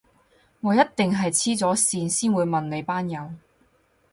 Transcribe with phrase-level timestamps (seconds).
[0.61, 3.29] 我一定係痴咗線先會問你班友